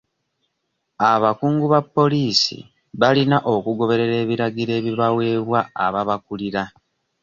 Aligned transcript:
Abakungu 1.11 1.65
ba 1.73 1.79
poliisi 1.95 2.57
balina 3.01 3.37
okugoberera 3.53 4.15
ebiragiro 4.23 4.71
ebibaweebwa 4.79 5.59
ababakulira. 5.85 6.63